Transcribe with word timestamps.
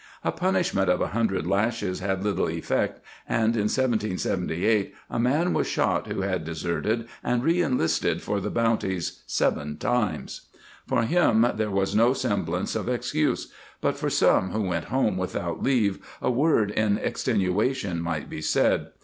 ^ 0.01 0.03
A 0.23 0.31
punishment 0.31 0.89
of 0.89 0.99
a 0.99 1.09
hundred 1.09 1.45
lashes 1.45 1.99
had 1.99 2.23
little 2.23 2.47
effect, 2.49 2.99
and 3.29 3.55
in 3.55 3.65
1778 3.69 4.95
a 5.11 5.19
man 5.19 5.53
was 5.53 5.67
shot 5.67 6.07
who 6.07 6.21
had 6.21 6.43
deserted 6.43 7.07
and 7.23 7.43
reenlisted 7.43 8.19
for 8.23 8.39
the 8.39 8.49
bounties 8.49 9.21
seven 9.27 9.77
times.* 9.77 10.49
For 10.87 11.03
him 11.03 11.45
there 11.53 11.69
was 11.69 11.93
no 11.93 12.13
semblance 12.13 12.75
of 12.75 12.89
ex 12.89 13.11
cuse, 13.11 13.51
but 13.79 13.95
for 13.95 14.09
some 14.09 14.49
who 14.49 14.63
went 14.63 14.85
home 14.85 15.17
without 15.17 15.61
leave 15.61 15.99
a 16.19 16.31
word 16.31 16.71
in 16.71 16.97
extenuation 16.97 18.01
might 18.01 18.27
be 18.27 18.41
said. 18.41 18.87